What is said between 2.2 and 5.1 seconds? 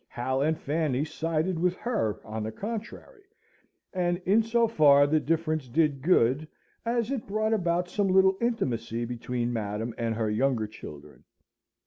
on the contrary; and in so far